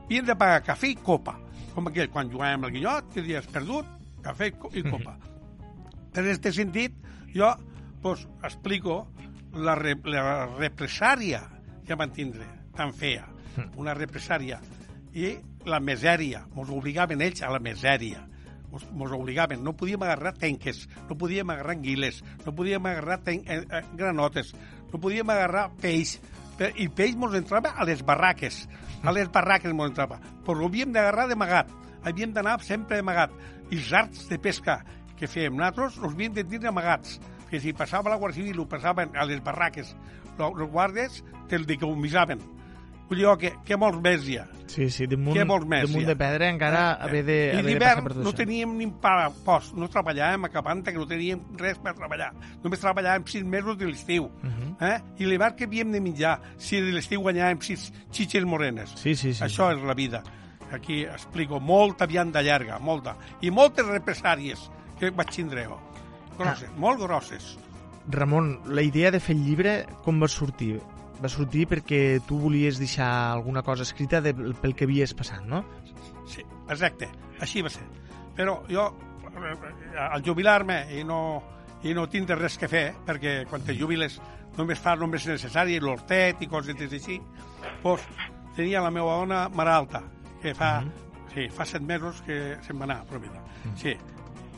Havíem 0.05 0.25
de 0.29 0.35
pagar 0.35 0.61
cafè 0.63 0.93
i 0.93 0.95
copa. 0.95 1.37
Com 1.73 1.87
aquell, 1.89 2.09
quan 2.11 2.29
jugàvem 2.31 2.63
al 2.67 2.71
guinyot, 2.71 3.09
que 3.13 3.21
dies 3.25 3.47
perdut, 3.51 3.85
cafè 4.23 4.47
i 4.51 4.51
co- 4.57 4.71
i 4.73 4.83
copa. 4.83 5.17
Per 6.13 6.23
aquest 6.23 6.47
sentit, 6.55 6.95
jo 7.33 7.49
pues, 8.01 8.27
explico 8.43 9.07
la, 9.53 9.75
re, 9.75 9.95
la 10.05 10.45
represària 10.57 11.43
que 11.85 11.95
van 11.95 12.11
tindre, 12.13 12.45
tan 12.75 12.93
fea. 12.93 13.27
Una 13.75 13.93
represària. 13.97 14.59
I 15.13 15.35
la 15.65 15.79
misèria. 15.83 16.45
Mos 16.55 16.69
obligaven 16.71 17.21
ells 17.21 17.41
a 17.43 17.49
la 17.51 17.59
misèria. 17.59 18.21
Mos, 18.71 18.85
mos 18.93 19.11
obligaven. 19.11 19.63
No 19.65 19.73
podíem 19.75 20.03
agarrar 20.05 20.35
tenques, 20.37 20.83
no 21.09 21.17
podíem 21.17 21.49
agarrar 21.49 21.75
anguiles, 21.75 22.23
no 22.45 22.53
podíem 22.55 22.85
agarrar 22.85 23.17
ten, 23.25 23.41
eh, 23.47 23.63
eh, 23.65 23.81
granotes, 23.97 24.53
no 24.93 24.99
podíem 25.01 25.27
agarrar 25.29 25.71
peix. 25.81 26.19
Pe- 26.59 26.73
I 26.77 26.87
peix 26.89 27.15
mos 27.17 27.33
entrava 27.35 27.73
a 27.75 27.83
les 27.85 28.03
barraques. 28.05 28.67
A 29.03 29.11
les 29.11 29.29
barraques 29.31 29.73
mos 29.73 29.89
entrava. 29.89 30.19
Però 30.45 30.61
ho 30.61 30.67
havíem 30.69 30.93
d'agarrar 30.93 31.27
d'amagat. 31.27 31.69
Havíem 32.05 32.31
d'anar 32.31 32.61
sempre 32.63 32.97
d'amagat. 33.01 33.31
I 33.69 33.77
els 33.77 33.91
arts 33.93 34.27
de 34.29 34.39
pesca 34.41 34.79
que 35.19 35.27
fèiem 35.27 35.57
nosaltres 35.57 35.99
els 35.99 36.13
havíem 36.13 36.33
de 36.33 36.45
tindre 36.45 36.71
amagats. 36.71 37.19
Que 37.49 37.59
si 37.61 37.73
passava 37.73 38.11
la 38.11 38.19
Guàrdia 38.21 38.43
Civil 38.43 38.61
ho 38.61 38.69
passaven 38.69 39.15
a 39.17 39.25
les 39.25 39.41
barraques, 39.43 39.95
els 40.39 40.71
guàrdies 40.71 41.23
te'l 41.49 41.65
decomissaven. 41.67 42.41
Vull 43.09 43.17
dir 43.17 43.25
jo 43.25 43.31
que, 43.41 43.49
que 43.65 43.77
molts 43.81 43.97
més 44.05 44.25
hi 44.29 44.35
ha. 44.37 44.43
Sí, 44.69 44.85
sí, 44.93 45.07
damunt, 45.09 45.33
Què 45.33 45.41
vols 45.49 45.65
més, 45.65 45.87
damunt 45.87 46.05
de 46.05 46.13
pedra 46.17 46.49
encara 46.53 46.81
haver 47.01 47.23
de, 47.25 47.37
I 47.55 47.61
haver 47.63 47.73
de 47.73 47.79
passar 47.81 48.03
d'hivern 48.03 48.25
no 48.27 48.33
teníem 48.37 48.75
ni 48.77 48.87
post, 49.01 49.73
no 49.73 49.87
treballàvem 49.89 50.45
a 50.45 50.51
Capanta, 50.53 50.93
que 50.93 51.01
no 51.01 51.07
teníem 51.09 51.41
res 51.57 51.79
per 51.81 51.95
treballar. 51.97 52.29
Només 52.61 52.83
treballàvem 52.83 53.25
sis 53.33 53.47
mesos 53.55 53.79
de 53.79 53.89
l'estiu. 53.89 54.29
Mhm. 54.43 54.75
eh? 54.85 54.99
I 55.17 55.31
l'hivern 55.31 55.57
que 55.57 55.65
havíem 55.65 55.91
de 55.91 56.03
menjar, 56.05 56.35
si 56.61 56.83
de 56.85 56.93
l'estiu 56.93 57.25
guanyàvem 57.25 57.65
sis 57.65 57.89
xitxes 58.13 58.45
morenes. 58.45 58.93
Sí, 59.01 59.15
sí, 59.15 59.33
sí. 59.33 59.41
Això 59.47 59.71
és 59.73 59.81
la 59.81 59.97
vida. 59.97 60.21
Aquí 60.71 61.03
explico 61.03 61.59
molta 61.59 62.05
vianda 62.05 62.41
llarga, 62.45 62.77
molta. 62.79 63.15
I 63.41 63.49
moltes 63.51 63.85
represàries 63.87 64.67
que 64.99 65.09
vaig 65.11 65.31
tindre 65.33 65.65
jo. 65.65 65.79
Grosses, 66.37 66.69
Ah. 66.69 66.77
molt 66.77 66.99
grosses. 67.01 67.57
Ramon, 68.07 68.61
la 68.65 68.81
idea 68.81 69.11
de 69.11 69.19
fer 69.19 69.35
el 69.35 69.43
llibre 69.45 69.85
com 70.03 70.21
va 70.21 70.27
sortir? 70.27 70.79
Va 71.21 71.27
sortir 71.29 71.67
perquè 71.67 72.21
tu 72.25 72.37
volies 72.39 72.79
deixar 72.79 73.09
alguna 73.33 73.61
cosa 73.61 73.83
escrita 73.83 74.21
de, 74.21 74.33
pel 74.33 74.73
que 74.75 74.85
havies 74.85 75.13
passat, 75.13 75.43
no? 75.45 75.65
Sí, 76.25 76.41
exacte, 76.69 77.09
així 77.41 77.61
va 77.61 77.69
ser. 77.69 77.83
Però 78.35 78.61
jo, 78.69 78.85
eh, 79.35 79.99
al 79.99 80.23
jubilar-me 80.23 80.85
i 80.97 81.03
no, 81.03 81.43
i 81.83 81.93
no 81.93 82.07
tindre 82.07 82.35
res 82.39 82.57
que 82.57 82.67
fer, 82.71 82.93
perquè 83.05 83.45
quan 83.49 83.61
te 83.61 83.75
jubiles 83.75 84.19
només 84.57 84.79
fas 84.79 84.97
només 84.99 85.27
necessari, 85.27 85.79
l'hortet 85.79 86.41
i 86.41 86.47
coses 86.47 86.75
així, 86.79 87.19
doncs 87.83 88.01
tenia 88.55 88.81
la 88.81 88.89
meva 88.91 89.17
dona 89.19 89.49
malalta, 89.49 90.01
que 90.41 90.53
fa, 90.55 90.81
mm 90.81 90.87
-hmm. 90.87 91.33
sí, 91.33 91.49
fa 91.49 91.65
set 91.65 91.81
mesos 91.81 92.21
que 92.21 92.57
se'n 92.61 92.79
va 92.79 92.83
anar, 92.83 93.05
propietat. 93.05 93.41
Mm 93.41 93.71
-hmm. 93.71 93.77
Sí. 93.77 93.97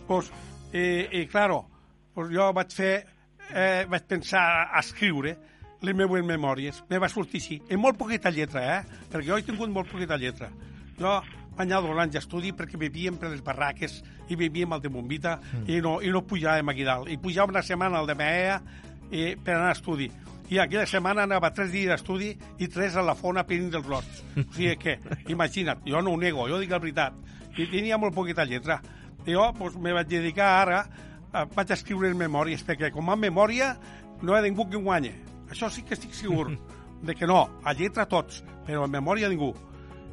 Pues, 0.08 0.32
i, 0.74 1.22
i 1.22 1.28
claro, 1.28 1.66
pues 2.14 2.30
jo 2.30 2.54
vaig 2.54 2.72
fer, 2.72 3.06
eh, 3.54 3.86
vaig 3.90 4.04
pensar 4.08 4.70
a 4.74 4.80
escriure 4.80 5.38
les 5.82 5.96
meves 5.96 6.24
memòries. 6.24 6.84
Me 6.90 7.00
va 7.00 7.10
sortir 7.10 7.42
així, 7.42 7.62
en 7.70 7.80
molt 7.80 7.98
poqueta 7.98 8.30
lletra, 8.30 8.78
eh? 8.78 8.84
Perquè 9.12 9.28
jo 9.28 9.38
he 9.38 9.44
tingut 9.44 9.70
molt 9.70 9.90
poqueta 9.92 10.18
lletra. 10.18 10.50
Jo 11.00 11.22
vaig 11.58 11.68
anar 11.68 11.82
dos 11.82 11.98
anys 12.00 12.14
d'estudi 12.14 12.54
perquè 12.54 12.78
vivíem 12.80 13.18
per 13.20 13.32
les 13.32 13.42
barraques 13.44 14.02
i 14.30 14.38
vivíem 14.40 14.72
al 14.72 14.82
de 14.82 14.90
Bombita 14.90 15.38
mm. 15.38 15.66
i, 15.68 15.82
no, 15.82 16.00
i 16.02 16.12
no 16.14 16.24
pujàvem 16.28 16.70
aquí 16.72 16.86
dalt. 16.88 17.10
I 17.10 17.18
pujàvem 17.18 17.56
una 17.56 17.66
setmana 17.66 18.00
al 18.00 18.08
de 18.08 18.16
Mea 18.16 18.62
i, 19.12 19.36
per 19.36 19.56
anar 19.58 19.70
a 19.70 19.78
estudi 19.78 20.10
i 20.52 20.60
aquella 20.60 20.86
setmana 20.86 21.24
anava 21.24 21.50
tres 21.56 21.70
dies 21.72 21.88
d'estudi 21.88 22.34
i 22.60 22.68
tres 22.68 22.98
a 23.00 23.04
la 23.08 23.14
fona 23.16 23.46
penint 23.48 23.70
dels 23.72 23.86
rots. 23.88 24.18
O 24.36 24.44
sigui 24.52 24.74
que, 24.82 24.98
imagina't, 25.32 25.86
jo 25.88 26.02
no 26.04 26.12
ho 26.12 26.20
nego, 26.20 26.44
jo 26.52 26.60
dic 26.60 26.74
la 26.74 26.82
veritat. 26.84 27.16
I 27.56 27.70
tenia 27.72 28.00
molt 28.00 28.16
poqueta 28.16 28.44
lletra. 28.48 28.82
I 29.24 29.32
jo 29.32 29.46
pues, 29.56 29.78
me 29.80 29.94
vaig 29.96 30.10
dedicar 30.12 30.50
ara, 30.66 30.82
eh, 31.32 31.46
vaig 31.56 31.72
escriure 31.72 32.12
en 32.12 32.20
memòries, 32.20 32.66
perquè 32.68 32.92
com 32.92 33.10
a 33.10 33.16
memòria 33.16 33.72
no 34.22 34.36
hi 34.36 34.42
ha 34.42 34.44
ningú 34.44 34.68
que 34.68 34.82
guanyi. 34.82 35.14
Això 35.52 35.72
sí 35.72 35.86
que 35.88 35.96
estic 35.96 36.14
segur, 36.20 36.50
de 37.08 37.16
que 37.16 37.32
no, 37.32 37.46
a 37.64 37.72
lletra 37.72 38.10
tots, 38.12 38.44
però 38.68 38.84
en 38.90 38.92
memòria 38.92 39.32
ningú. 39.32 39.54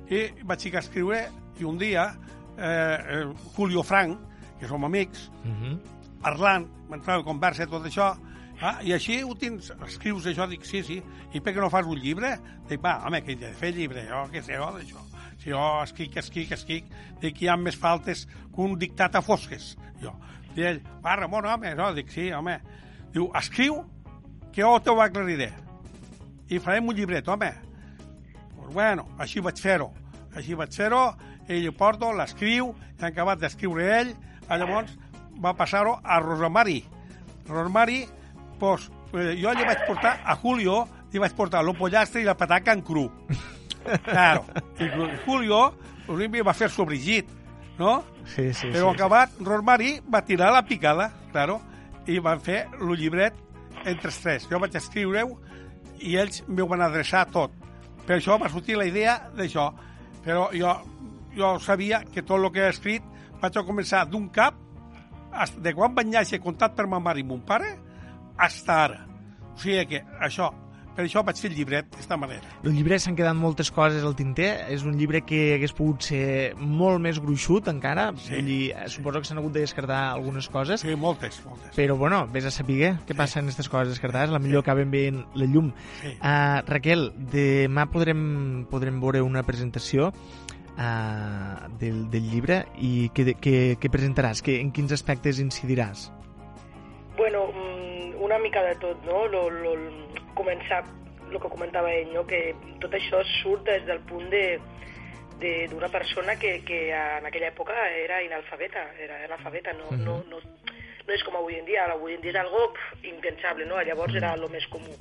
I 0.07 0.29
vaig 0.47 0.71
a 0.71 0.85
escriure, 0.85 1.25
i 1.59 1.67
un 1.67 1.83
dia, 1.83 2.13
eh, 2.55 2.63
eh, 2.63 3.25
Julio 3.57 3.83
Frank, 3.83 4.23
que 4.61 4.71
som 4.71 4.85
amics, 4.85 5.33
uh 5.43 5.51
-huh. 5.51 5.79
parlant, 6.23 6.67
m'entrava 6.89 7.23
a 7.23 7.25
conversa 7.25 7.67
tot 7.67 7.85
això, 7.85 8.15
Ah, 8.61 8.81
I 8.83 8.91
així 8.97 9.21
ho 9.23 9.35
tens, 9.39 9.69
escrius 9.87 10.27
això, 10.27 10.49
dic, 10.51 10.65
sí, 10.67 10.81
sí, 10.83 10.97
i 11.31 11.41
per 11.41 11.53
què 11.55 11.63
no 11.63 11.71
fas 11.71 11.87
un 11.87 12.01
llibre? 12.03 12.33
Dic, 12.67 12.81
va, 12.83 12.97
home, 13.07 13.21
que 13.23 13.37
he 13.37 13.39
de 13.39 13.53
fer 13.55 13.71
llibre, 13.77 14.03
jo 14.09 14.25
què 14.33 14.43
sé, 14.43 14.57
jo 14.59 14.73
d'això. 14.75 15.05
Si 15.39 15.53
jo 15.53 15.61
escric, 15.85 16.17
escric, 16.19 16.51
escric, 16.57 16.89
dic, 17.23 17.39
hi 17.39 17.51
ha 17.53 17.55
més 17.61 17.79
faltes 17.79 18.25
que 18.27 18.65
un 18.65 18.75
dictat 18.81 19.15
a 19.15 19.23
fosques. 19.23 19.77
Jo. 20.03 20.17
I 20.57 20.67
ell, 20.73 20.83
va, 21.05 21.15
Ramon, 21.21 21.47
home, 21.47 21.73
no, 21.79 21.93
dic, 21.95 22.11
sí, 22.11 22.33
home. 22.35 22.59
Diu, 23.15 23.31
escriu, 23.39 23.79
que 24.51 24.67
jo 24.67 24.75
t'ho 24.83 24.99
aclariré. 25.05 25.53
I 26.51 26.59
farem 26.59 26.91
un 26.91 26.99
llibret, 26.99 27.31
home. 27.31 27.53
Pues 28.57 28.75
bueno, 28.75 29.07
així 29.23 29.39
vaig 29.45 29.63
fer-ho. 29.63 29.93
Així 30.35 30.59
vaig 30.59 30.75
fer-ho, 30.75 31.05
ell 31.47 31.71
ho 31.71 31.79
porto, 31.79 32.11
l'escriu, 32.11 32.75
i 32.75 32.99
han 32.99 33.13
acabat 33.13 33.39
d'escriure 33.39 33.87
ell, 34.01 34.15
llavors 34.51 34.99
va 35.39 35.55
passar-ho 35.55 36.01
a 36.03 36.19
Rosamari. 36.25 36.81
Rosamari 37.47 38.03
pues, 38.59 38.91
eh, 39.15 39.35
jo 39.41 39.53
li 39.55 39.67
vaig 39.67 39.85
portar 39.87 40.19
a 40.25 40.37
Julio, 40.37 40.83
li 41.13 41.23
vaig 41.23 41.35
portar 41.37 41.65
el 41.65 41.75
pollastre 41.77 42.23
i 42.23 42.27
la 42.29 42.37
pataca 42.37 42.75
en 42.77 42.83
cru. 42.83 43.09
Claro. 44.05 44.45
I 44.79 44.89
Julio 45.25 45.61
li 46.19 46.43
va 46.45 46.53
fer 46.53 46.69
sobrigit, 46.69 47.31
no? 47.79 48.03
Sí, 48.27 48.53
sí, 48.53 48.69
Però 48.75 48.91
sí, 48.91 48.97
acabat, 48.97 49.33
sí. 49.37 49.45
Rosmarí 49.47 49.93
va 50.13 50.25
tirar 50.27 50.51
la 50.53 50.65
picada, 50.67 51.11
claro, 51.33 51.61
i 52.07 52.19
van 52.21 52.41
fer 52.45 52.67
el 52.77 52.93
llibret 52.99 53.37
entre 53.87 54.11
els 54.11 54.21
tres. 54.21 54.49
Jo 54.51 54.61
vaig 54.61 54.77
escriure-ho 54.77 55.39
i 56.05 56.17
ells 56.21 56.43
m'ho 56.49 56.69
van 56.69 56.85
adreçar 56.85 57.25
tot. 57.33 57.55
Per 58.07 58.17
això 58.19 58.39
va 58.41 58.51
sortir 58.53 58.79
la 58.79 58.87
idea 58.89 59.19
d'això. 59.37 59.71
Però 60.25 60.49
jo, 60.53 60.75
jo 61.37 61.55
sabia 61.65 62.03
que 62.05 62.23
tot 62.23 62.41
el 62.41 62.51
que 62.53 62.67
he 62.67 62.73
escrit 62.73 63.05
vaig 63.41 63.57
a 63.57 63.65
començar 63.65 64.05
d'un 64.09 64.29
cap 64.35 64.57
de 65.61 65.75
quan 65.77 65.95
vaig 65.95 66.09
néixer 66.09 66.41
contat 66.43 66.75
per 66.75 66.89
ma 66.89 67.01
mare 67.01 67.21
i 67.21 67.27
mon 67.27 67.41
pare 67.47 67.77
hasta 68.39 68.85
ara. 68.85 69.05
O 69.55 69.59
sigui 69.61 69.85
que 69.91 70.05
això, 70.23 70.53
per 70.95 71.05
això 71.05 71.23
vaig 71.27 71.39
fer 71.39 71.51
el 71.51 71.57
llibret 71.57 71.87
d'aquesta 71.91 72.17
manera. 72.19 72.43
El 72.67 72.73
llibre 72.75 72.97
s'han 72.99 73.15
quedat 73.19 73.35
moltes 73.39 73.71
coses 73.75 74.03
al 74.07 74.15
tinter. 74.19 74.49
És 74.71 74.83
un 74.87 74.97
llibre 74.99 75.21
que 75.27 75.55
hagués 75.57 75.73
pogut 75.75 76.03
ser 76.07 76.55
molt 76.59 76.99
més 77.03 77.21
gruixut 77.23 77.69
encara. 77.71 78.09
Sí. 78.19 78.33
Vull 78.37 78.47
dir, 78.51 78.75
suposo 78.91 79.21
que 79.23 79.29
s'han 79.31 79.39
hagut 79.39 79.53
de 79.55 79.63
descartar 79.67 80.01
algunes 80.13 80.49
coses. 80.49 80.81
Sí, 80.83 80.95
moltes, 80.99 81.41
moltes. 81.47 81.71
Però, 81.77 81.97
bueno, 81.99 82.25
vés 82.35 82.47
a 82.47 82.51
saber 82.55 82.97
què 83.07 83.15
Sí. 83.15 83.19
passa 83.19 83.39
en 83.41 83.47
aquestes 83.47 83.69
coses 83.69 83.89
descartades. 83.95 84.31
La 84.31 84.39
millor 84.43 84.63
acaben 84.67 84.91
veient 84.91 85.25
la 85.35 85.47
llum. 85.47 85.73
Sí. 86.03 86.15
Uh, 86.19 86.63
Raquel, 86.67 87.13
demà 87.33 87.87
podrem, 87.91 88.67
podrem 88.71 89.01
veure 89.01 89.23
una 89.23 89.43
presentació 89.43 90.13
uh, 90.79 91.69
del, 91.79 92.09
del 92.11 92.31
llibre 92.31 92.65
i 92.79 93.09
què, 93.15 93.35
què, 93.39 93.57
què 93.81 93.91
presentaràs? 93.91 94.43
Que, 94.43 94.61
en 94.63 94.71
quins 94.75 94.93
aspectes 94.95 95.39
incidiràs? 95.43 96.09
Una 98.39 98.45
mica 98.47 98.63
de 98.63 98.77
tot, 98.77 99.03
no? 99.03 99.27
Lo, 99.27 99.51
lo, 99.51 99.73
començar 100.39 100.85
el 101.27 101.41
que 101.43 101.49
comentava 101.51 101.91
ell, 101.91 102.13
no? 102.15 102.23
que 102.25 102.55
tot 102.79 102.93
això 102.95 103.19
surt 103.43 103.65
des 103.67 103.83
del 103.89 103.99
punt 104.07 104.29
de 104.31 104.61
de- 105.41 105.67
d'una 105.71 105.89
persona 105.89 106.37
que, 106.39 106.63
que 106.67 106.91
en 106.93 107.27
aquella 107.27 107.49
època 107.53 107.75
era 107.91 108.21
inalfabeta, 108.23 108.85
era 108.99 109.25
analfabeta, 109.25 109.73
no, 109.73 109.91
Mhm. 109.91 110.05
no, 110.05 110.17
no, 110.31 110.39
no 110.39 111.13
és 111.15 111.23
com 111.25 111.35
avui 111.37 111.55
en 111.59 111.65
dia, 111.65 111.85
avui 111.87 112.15
en 112.15 112.21
dia 112.21 112.31
és 112.31 112.37
algo 112.39 112.73
impensable, 113.03 113.67
no? 113.67 113.81
llavors 113.83 114.15
era 114.15 114.35
el 114.35 114.49
més 114.51 114.67
comú. 114.69 114.95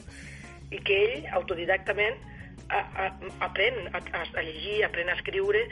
I 0.72 0.78
que 0.80 0.98
ell, 1.06 1.28
autodidactament, 1.34 2.18
a, 2.70 2.80
a, 3.06 3.08
aprèn 3.50 3.74
a, 3.94 3.98
a, 4.02 4.42
llegir, 4.42 4.84
aprèn 4.86 5.10
a 5.10 5.14
escriure, 5.14 5.68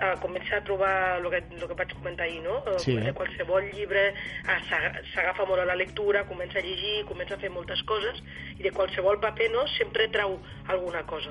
a 0.00 0.14
començar 0.20 0.58
a 0.60 0.64
trobar 0.64 1.18
el 1.20 1.28
que, 1.30 1.40
el 1.56 1.66
que 1.68 1.74
vaig 1.78 1.92
comentar 1.94 2.26
ahir, 2.26 2.42
no? 2.42 2.62
Sí. 2.82 2.96
De 2.98 3.12
qualsevol 3.14 3.68
llibre 3.72 4.12
s'aga- 4.68 5.02
s'agafa 5.14 5.44
molt 5.46 5.62
a 5.62 5.64
la 5.64 5.76
lectura, 5.76 6.24
comença 6.26 6.58
a 6.58 6.62
llegir, 6.62 7.04
comença 7.06 7.34
a 7.34 7.38
fer 7.38 7.50
moltes 7.50 7.82
coses, 7.84 8.22
i 8.58 8.62
de 8.62 8.70
qualsevol 8.72 9.20
paper 9.20 9.50
no, 9.52 9.66
sempre 9.78 10.08
trau 10.08 10.38
alguna 10.68 11.04
cosa. 11.06 11.30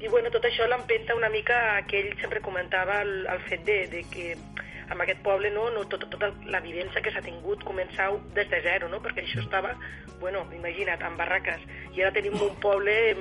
I 0.00 0.08
bueno, 0.08 0.28
tot 0.30 0.44
això 0.44 0.66
l'empenta 0.68 1.14
una 1.14 1.28
mica 1.30 1.82
que 1.88 2.00
ell 2.00 2.16
sempre 2.20 2.40
comentava 2.40 3.00
el, 3.02 3.26
el 3.26 3.40
fet 3.48 3.64
de, 3.64 3.86
de 3.88 4.02
que 4.10 4.34
amb 4.90 5.00
aquest 5.00 5.22
poble 5.24 5.48
no, 5.50 5.70
no 5.70 5.86
tot, 5.88 6.02
tota 6.12 6.28
la 6.44 6.60
vivència 6.60 7.00
que 7.00 7.10
s'ha 7.14 7.22
tingut 7.24 7.62
començar 7.64 8.10
des 8.34 8.50
de 8.50 8.60
zero, 8.60 8.88
no? 8.92 9.00
perquè 9.00 9.22
això 9.24 9.40
estava, 9.40 9.70
bueno, 10.20 10.42
imagina't, 10.52 11.00
amb 11.02 11.16
barraques, 11.16 11.62
i 11.94 12.02
ara 12.02 12.12
tenim 12.12 12.34
un 12.36 12.52
poble 12.60 13.14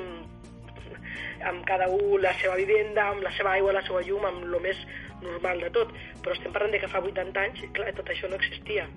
amb, 1.50 1.66
cada 1.68 1.90
un 1.92 2.22
la 2.22 2.34
seva 2.42 2.56
vivenda, 2.60 3.10
amb 3.12 3.24
la 3.26 3.32
seva 3.38 3.56
aigua, 3.58 3.76
la 3.76 3.84
seva 3.88 4.04
llum, 4.06 4.26
amb 4.30 4.46
el 4.46 4.60
més 4.64 4.80
normal 5.22 5.62
de 5.64 5.72
tot. 5.76 5.92
Però 6.24 6.36
estem 6.36 6.56
parlant 6.56 6.74
de 6.76 6.82
que 6.84 6.92
fa 6.92 7.04
80 7.04 7.46
anys, 7.48 7.66
clar, 7.76 7.92
tot 7.98 8.10
això 8.14 8.30
no 8.32 8.40
existia. 8.40 8.88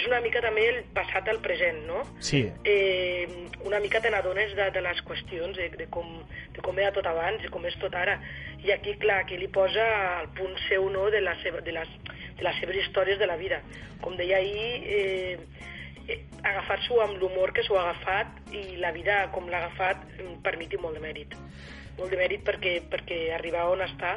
És 0.00 0.06
una 0.08 0.20
mica 0.24 0.40
també 0.40 0.62
el 0.70 0.78
passat 0.96 1.26
al 1.28 1.42
present, 1.44 1.82
no? 1.84 2.00
Sí. 2.24 2.46
eh, 2.64 3.26
una 3.68 3.80
mica 3.84 4.00
te 4.00 4.08
n'adones 4.10 4.54
de, 4.56 4.70
de 4.72 4.80
les 4.80 5.02
qüestions, 5.04 5.56
de, 5.56 5.68
de, 5.76 5.86
com, 5.92 6.06
de 6.54 6.64
com 6.64 6.78
era 6.80 6.92
tot 6.96 7.08
abans, 7.10 7.42
de 7.42 7.50
com 7.52 7.66
és 7.68 7.76
tot 7.82 7.94
ara. 7.94 8.16
I 8.64 8.72
aquí, 8.72 8.94
clar, 9.02 9.20
aquí 9.26 9.36
li 9.36 9.50
posa 9.52 9.84
el 10.22 10.30
punt 10.38 10.56
seu 10.68 10.88
no, 10.92 11.10
de, 11.12 11.20
la 11.20 11.36
seva, 11.42 11.60
de, 11.66 11.74
les, 11.76 11.92
de 12.38 12.46
les 12.46 12.62
seves 12.62 12.80
històries 12.80 13.20
de 13.20 13.28
la 13.28 13.36
vida. 13.40 13.60
Com 14.00 14.16
deia 14.16 14.40
ahir, 14.40 14.70
eh, 14.88 15.68
agafar-s'ho 16.42 17.00
amb 17.04 17.18
l'humor 17.20 17.52
que 17.56 17.64
s'ho 17.66 17.78
ha 17.78 17.88
agafat 17.90 18.52
i 18.56 18.76
la 18.82 18.92
vida 18.96 19.22
com 19.34 19.48
l'ha 19.48 19.64
agafat 19.64 20.04
mm, 20.18 20.42
per 20.44 20.56
mi 20.58 20.68
té 20.70 20.80
molt 20.80 20.98
de 20.98 21.04
mèrit. 21.04 21.36
Molt 21.98 22.10
de 22.12 22.20
mèrit 22.20 22.44
perquè, 22.46 22.78
perquè 22.90 23.22
arribar 23.36 23.68
on 23.72 23.84
està 23.86 24.16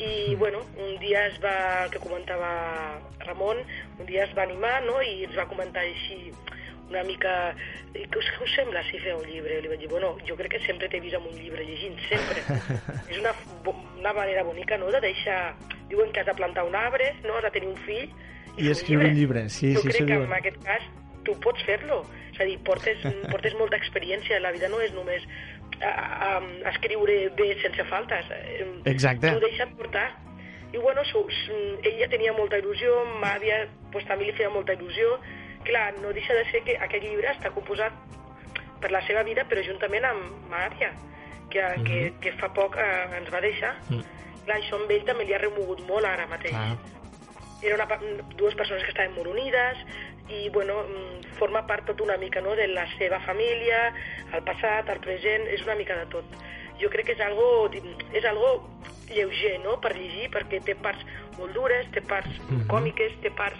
i 0.00 0.34
bueno, 0.36 0.62
un 0.78 0.98
dia 0.98 1.26
es 1.26 1.36
va, 1.42 1.84
el 1.84 1.90
que 1.90 2.00
comentava 2.00 3.00
Ramon, 3.26 3.58
un 3.98 4.06
dia 4.06 4.24
es 4.24 4.32
va 4.36 4.46
animar 4.46 4.80
no? 4.86 5.00
i 5.04 5.26
ens 5.26 5.36
va 5.36 5.48
comentar 5.50 5.82
així 5.84 6.32
una 6.90 7.02
mica, 7.06 7.54
"I 7.94 8.06
què 8.10 8.18
us, 8.18 8.30
què 8.34 8.44
us 8.44 8.54
sembla 8.56 8.82
si 8.88 8.98
feu 8.98 9.20
un 9.20 9.28
llibre? 9.28 9.60
Li 9.62 9.68
vaig 9.68 9.78
dir, 9.78 9.88
bueno, 9.88 10.16
jo 10.26 10.36
crec 10.36 10.56
que 10.56 10.60
sempre 10.66 10.88
t'he 10.88 11.00
vist 11.00 11.14
amb 11.14 11.28
un 11.30 11.36
llibre 11.36 11.64
llegint, 11.64 11.98
sempre. 12.08 12.42
És 13.10 13.18
una, 13.18 13.34
una 13.98 14.12
manera 14.12 14.42
bonica, 14.42 14.78
no?, 14.78 14.90
de 14.90 15.00
deixar... 15.00 15.54
Diuen 15.90 16.12
que 16.12 16.20
has 16.20 16.26
de 16.26 16.34
plantar 16.34 16.64
un 16.64 16.74
arbre, 16.74 17.14
no?, 17.22 17.36
has 17.36 17.46
de 17.46 17.50
tenir 17.50 17.68
un 17.68 17.76
fill... 17.86 18.10
I 18.56 18.64
fer 18.64 18.72
escriure 18.72 19.06
un 19.06 19.14
llibre, 19.14 19.48
sí, 19.48 19.74
jo 19.74 19.84
sí, 19.84 19.88
crec 19.88 20.00
que 20.00 20.16
diuen. 20.16 20.26
en 20.26 20.34
aquest 20.40 20.58
cas 20.64 20.82
tu 21.24 21.36
pots 21.44 21.62
fer-lo. 21.68 22.02
És 22.32 22.40
a 22.40 22.48
dir, 22.48 22.58
portes, 22.66 23.02
portes 23.32 23.56
molta 23.58 23.78
experiència. 23.80 24.40
La 24.40 24.52
vida 24.54 24.70
no 24.72 24.80
és 24.84 24.94
només 24.96 25.26
a, 25.80 25.90
a, 25.90 26.32
a 26.38 26.72
escriure 26.72 27.30
bé 27.38 27.52
sense 27.62 27.86
faltes. 27.90 28.30
Exacte. 28.84 29.32
Tu 29.32 29.44
deixa't 29.46 29.76
portar. 29.78 30.08
I 30.72 30.78
bueno, 30.78 31.02
su, 31.04 31.24
su, 31.44 31.56
ella 31.82 32.06
tenia 32.06 32.32
molta 32.32 32.60
il·lusió, 32.60 33.00
m'àvia 33.18 33.64
pues, 33.90 34.04
també 34.06 34.28
li 34.28 34.36
feia 34.38 34.52
molta 34.54 34.76
il·lusió. 34.78 35.16
Clar, 35.66 35.88
no 35.98 36.12
deixa 36.14 36.36
de 36.36 36.44
ser 36.52 36.62
que 36.64 36.76
aquest 36.78 37.04
llibre 37.04 37.32
està 37.32 37.50
composat 37.52 37.96
per 38.80 38.92
la 38.94 39.02
seva 39.08 39.24
vida, 39.26 39.44
però 39.50 39.64
juntament 39.66 40.06
amb 40.08 40.46
ma 40.52 40.62
àvia, 40.68 40.92
que, 41.50 41.60
mm 41.60 41.74
-hmm. 41.74 41.84
que, 41.84 42.30
que 42.30 42.38
fa 42.38 42.48
poc 42.54 42.76
eh, 42.76 43.18
ens 43.18 43.28
va 43.34 43.40
deixar. 43.40 43.74
Mm. 43.90 44.20
Clar, 44.44 44.56
això 44.56 44.78
amb 44.80 44.90
ell 44.90 45.04
també 45.04 45.24
li 45.24 45.34
ha 45.34 45.42
remogut 45.42 45.82
molt 45.88 46.06
ara 46.08 46.26
mateix 46.26 46.54
Clar. 46.54 46.76
era 47.62 47.74
una, 47.74 47.86
dues 48.36 48.54
persones 48.54 48.82
que 48.84 48.90
estaven 48.94 49.14
molt 49.14 49.28
unides 49.28 49.76
i 50.30 50.48
bueno, 50.50 50.82
mm, 50.86 51.36
forma 51.38 51.66
part 51.66 51.86
tot 51.86 52.00
una 52.00 52.16
mica 52.16 52.40
no, 52.40 52.54
de 52.56 52.66
la 52.68 52.86
seva 52.98 53.18
família, 53.26 53.92
el 54.32 54.42
passat, 54.46 54.88
el 54.88 55.00
present, 55.00 55.46
és 55.48 55.62
una 55.66 55.74
mica 55.74 55.96
de 55.96 56.06
tot. 56.12 56.24
Jo 56.80 56.88
crec 56.88 57.06
que 57.10 57.12
és 57.18 57.20
algo, 57.20 57.68
és 58.12 58.24
algo 58.24 58.52
lleuger 59.10 59.58
no, 59.64 59.78
per 59.82 59.94
llegir 59.96 60.28
perquè 60.30 60.60
té 60.64 60.76
parts 60.78 61.02
molt 61.38 61.52
dures, 61.56 61.88
té 61.92 62.00
parts 62.00 62.30
Mhm. 62.48 62.66
còmiques, 62.70 63.16
té 63.22 63.30
parts 63.30 63.58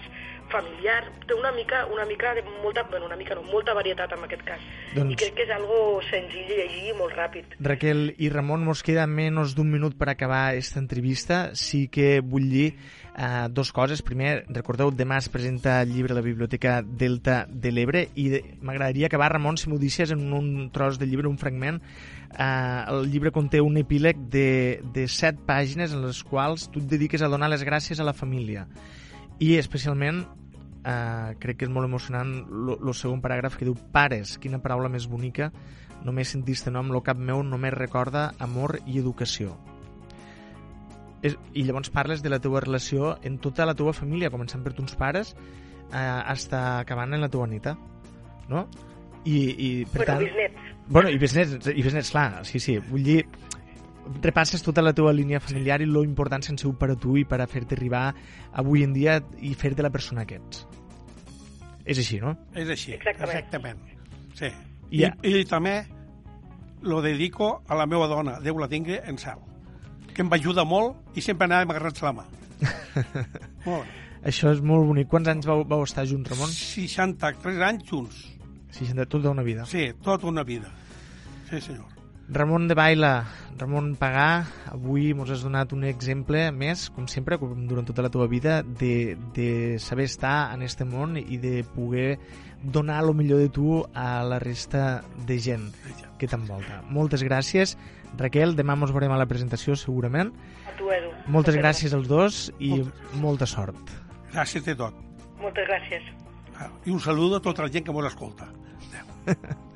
familiar, 0.51 1.05
té 1.27 1.33
una 1.33 1.51
mica, 1.55 1.85
una 1.87 2.05
mica 2.05 2.33
de 2.35 2.43
molta, 2.63 2.83
bueno, 2.89 3.05
una 3.07 3.15
mica 3.15 3.35
no, 3.35 3.43
molta 3.43 3.73
varietat 3.73 4.11
en 4.17 4.25
aquest 4.27 4.43
cas. 4.47 4.59
Doncs- 4.95 5.13
I 5.13 5.19
crec 5.21 5.35
que 5.39 5.43
és 5.47 5.53
algo 5.55 6.01
senzill 6.09 6.47
de 6.49 6.57
llegir 6.61 6.89
i 6.91 6.95
molt 6.97 7.15
ràpid. 7.15 7.55
Raquel 7.59 8.13
i 8.19 8.29
Ramon, 8.29 8.63
mos 8.67 8.83
queda 8.83 9.07
menys 9.07 9.55
d'un 9.55 9.71
minut 9.71 9.95
per 9.97 10.09
acabar 10.11 10.49
aquesta 10.51 10.79
entrevista. 10.83 11.41
Sí 11.55 11.87
que 11.87 12.19
vull 12.21 12.49
dir 12.51 12.67
eh, 13.17 13.47
dos 13.49 13.71
coses. 13.71 14.01
Primer, 14.03 14.45
recordeu, 14.49 14.91
demà 14.91 15.17
es 15.23 15.29
presenta 15.29 15.81
el 15.81 15.93
llibre 15.93 16.13
a 16.13 16.19
la 16.19 16.25
Biblioteca 16.25 16.81
Delta 16.83 17.45
de 17.49 17.71
l'Ebre 17.71 18.09
i 18.15 18.29
de- 18.29 18.43
m'agradaria 18.61 19.07
acabar, 19.07 19.31
Ramon, 19.33 19.57
si 19.57 19.69
m'ho 19.69 19.79
deixes 19.79 20.11
en 20.11 20.31
un 20.33 20.69
tros 20.71 20.99
de 20.99 21.07
llibre, 21.07 21.27
un 21.27 21.37
fragment. 21.39 21.81
Eh, 22.31 22.83
el 22.89 23.09
llibre 23.11 23.31
conté 23.31 23.59
un 23.61 23.77
epíleg 23.77 24.17
de, 24.31 24.81
de 24.93 25.07
set 25.07 25.39
pàgines 25.47 25.91
en 25.93 26.05
les 26.05 26.23
quals 26.23 26.69
tu 26.71 26.79
et 26.79 26.87
dediques 26.87 27.21
a 27.21 27.27
donar 27.31 27.49
les 27.51 27.63
gràcies 27.63 27.99
a 27.99 28.03
la 28.07 28.13
família. 28.13 28.67
I 29.41 29.55
especialment 29.57 30.25
eh, 30.85 31.35
crec 31.39 31.61
que 31.61 31.67
és 31.67 31.73
molt 31.73 31.87
emocionant 31.87 32.33
el 32.77 32.93
segon 32.97 33.21
paràgraf 33.23 33.57
que 33.57 33.67
diu 33.67 33.75
pares, 33.93 34.37
quina 34.41 34.61
paraula 34.63 34.89
més 34.89 35.07
bonica 35.09 35.51
només 36.05 36.31
sentir 36.33 36.55
este 36.57 36.71
nom, 36.73 36.89
lo 36.89 37.03
cap 37.05 37.17
meu 37.17 37.43
només 37.45 37.75
recorda 37.75 38.31
amor 38.39 38.79
i 38.85 38.97
educació 38.99 39.57
és, 41.21 41.37
i 41.53 41.63
llavors 41.67 41.91
parles 41.93 42.23
de 42.25 42.31
la 42.33 42.41
teva 42.41 42.63
relació 42.63 43.15
en 43.21 43.37
tota 43.37 43.67
la 43.69 43.75
teva 43.77 43.93
família, 43.93 44.31
començant 44.33 44.63
per 44.65 44.73
tons 44.77 44.95
pares 44.97 45.35
eh, 45.35 45.97
hasta 45.97 46.79
acabant 46.79 47.13
en 47.13 47.21
la 47.21 47.29
teva 47.29 47.47
neta 47.47 47.75
no? 48.49 48.65
I, 49.23 49.37
i 49.37 49.69
per 49.85 50.01
Bueno, 50.01 50.13
tant... 50.13 50.23
bisnets. 50.25 50.69
Bueno, 50.91 51.09
i 51.13 51.17
besnets, 51.21 51.69
i 51.69 51.83
besnets, 51.85 52.09
clar, 52.11 52.41
sí, 52.43 52.59
sí. 52.59 52.79
Vull 52.89 53.05
dir, 53.05 53.19
repasses 54.21 54.63
tota 54.63 54.81
la 54.81 54.93
teva 54.93 55.13
línia 55.13 55.39
familiar 55.39 55.81
i 55.81 55.85
lo 55.85 56.03
important 56.03 56.43
que 56.43 56.51
han 56.51 56.57
sigut 56.57 56.77
per 56.79 56.91
a 56.91 56.95
tu 56.95 57.15
i 57.17 57.23
per 57.25 57.41
a 57.41 57.47
fer-te 57.47 57.75
arribar 57.75 58.13
avui 58.53 58.83
en 58.83 58.93
dia 58.93 59.19
i 59.39 59.53
fer-te 59.53 59.83
la 59.83 59.89
persona 59.93 60.25
que 60.25 60.35
ets. 60.41 60.65
És 61.85 61.97
així, 61.97 62.19
no? 62.21 62.35
És 62.53 62.69
així, 62.69 62.93
Exactament. 62.93 63.37
exactament. 63.37 63.79
Sí. 64.35 64.51
I- 64.91 65.05
I, 65.23 65.39
I 65.41 65.45
també 65.45 65.85
lo 66.81 67.01
dedico 67.01 67.61
a 67.67 67.75
la 67.75 67.85
meva 67.85 68.07
dona, 68.07 68.39
Déu 68.39 68.57
la 68.59 68.67
tingui 68.67 68.97
en 69.03 69.17
cel, 69.17 69.39
que 70.13 70.21
em 70.21 70.29
va 70.31 70.35
ajudar 70.37 70.65
molt 70.65 71.15
i 71.17 71.21
sempre 71.21 71.45
anàvem 71.47 71.71
agarrats 71.71 72.01
la 72.03 72.11
mà. 72.13 72.25
molt 73.65 73.83
bé. 73.85 73.99
Això 74.29 74.51
és 74.53 74.59
molt 74.61 74.85
bonic. 74.85 75.07
Quants 75.09 75.27
anys 75.31 75.47
vau, 75.49 75.63
vau 75.65 75.81
estar 75.81 76.03
junts, 76.05 76.29
Ramon? 76.29 76.51
63 76.53 77.61
anys 77.65 77.87
junts. 77.89 78.19
60, 78.71 79.05
tota 79.09 79.31
una 79.31 79.41
vida. 79.41 79.65
Sí, 79.65 79.87
tota 80.03 80.27
una 80.27 80.43
vida. 80.43 80.69
Sí, 81.49 81.59
senyor. 81.59 81.87
Ramon 82.29 82.67
de 82.67 82.75
Baila, 82.75 83.25
Ramon 83.57 83.95
Pagà, 83.99 84.45
avui 84.71 85.09
ens 85.11 85.31
has 85.33 85.41
donat 85.43 85.73
un 85.75 85.83
exemple 85.83 86.45
més, 86.55 86.85
com 86.95 87.07
sempre, 87.11 87.37
com 87.41 87.65
durant 87.67 87.87
tota 87.87 88.05
la 88.05 88.11
teva 88.13 88.27
vida, 88.31 88.61
de, 88.63 89.17
de 89.35 89.79
saber 89.83 90.05
estar 90.07 90.53
en 90.55 90.63
este 90.63 90.87
món 90.87 91.17
i 91.19 91.39
de 91.41 91.65
poder 91.75 92.19
donar 92.63 93.01
el 93.03 93.13
millor 93.17 93.41
de 93.41 93.49
tu 93.49 93.81
a 93.93 94.23
la 94.23 94.39
resta 94.39 95.03
de 95.27 95.39
gent 95.43 95.67
que 96.21 96.29
t'envolta. 96.29 96.81
Moltes 96.89 97.25
gràcies. 97.27 97.75
Raquel, 98.19 98.55
demà 98.55 98.77
ens 98.77 98.93
veurem 98.95 99.11
a 99.11 99.19
la 99.19 99.27
presentació, 99.27 99.75
segurament. 99.75 100.31
A 100.67 100.75
tu, 100.77 100.91
Edu. 100.91 101.11
Moltes 101.31 101.57
gràcies 101.59 101.95
als 101.97 102.07
dos 102.11 102.45
i 102.59 102.77
molta 103.19 103.47
sort. 103.49 103.91
Gràcies 104.31 104.63
de 104.67 104.77
tot. 104.79 104.95
Moltes 105.41 105.67
gràcies. 105.67 106.07
Ah, 106.55 106.69
I 106.85 106.93
un 106.93 107.01
saludo 107.01 107.39
a 107.39 107.43
tota 107.43 107.65
la 107.65 107.73
gent 107.73 107.87
que 107.87 107.95
mos 107.95 108.07
escolta. 108.07 108.47
Adéu. 108.87 109.67